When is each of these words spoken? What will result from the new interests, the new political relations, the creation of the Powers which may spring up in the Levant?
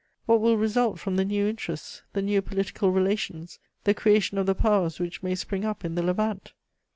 What 0.25 0.41
will 0.41 0.57
result 0.57 0.97
from 0.99 1.15
the 1.17 1.23
new 1.25 1.45
interests, 1.47 2.01
the 2.13 2.23
new 2.23 2.41
political 2.41 2.89
relations, 2.89 3.59
the 3.83 3.93
creation 3.93 4.39
of 4.39 4.47
the 4.47 4.55
Powers 4.55 4.97
which 4.99 5.21
may 5.21 5.35
spring 5.35 5.63
up 5.63 5.85
in 5.85 5.93
the 5.93 6.01
Levant? 6.01 6.53